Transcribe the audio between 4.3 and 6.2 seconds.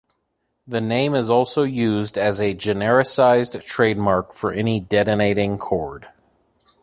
for any detonating cord.